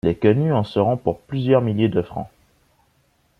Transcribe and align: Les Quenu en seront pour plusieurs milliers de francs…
Les 0.03 0.15
Quenu 0.17 0.51
en 0.51 0.63
seront 0.63 0.97
pour 0.97 1.19
plusieurs 1.19 1.61
milliers 1.61 1.87
de 1.87 2.01
francs… 2.01 2.29